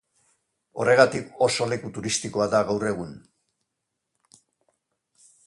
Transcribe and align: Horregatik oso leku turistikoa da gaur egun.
Horregatik 0.83 1.43
oso 1.47 1.67
leku 1.73 1.91
turistikoa 1.99 2.49
da 2.55 2.63
gaur 2.71 2.89
egun. 2.93 3.13